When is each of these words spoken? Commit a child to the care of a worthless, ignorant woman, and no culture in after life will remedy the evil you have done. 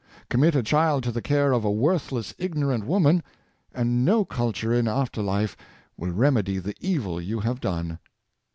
Commit 0.31 0.55
a 0.55 0.63
child 0.63 1.03
to 1.03 1.11
the 1.11 1.21
care 1.21 1.51
of 1.51 1.63
a 1.63 1.69
worthless, 1.71 2.33
ignorant 2.39 2.87
woman, 2.87 3.21
and 3.71 4.03
no 4.03 4.25
culture 4.25 4.73
in 4.73 4.87
after 4.87 5.21
life 5.21 5.55
will 5.95 6.09
remedy 6.09 6.57
the 6.57 6.73
evil 6.79 7.21
you 7.21 7.41
have 7.41 7.59
done. 7.61 7.99